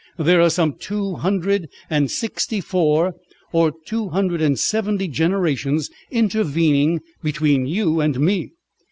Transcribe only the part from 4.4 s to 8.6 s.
and seventy generations intervening between you and me.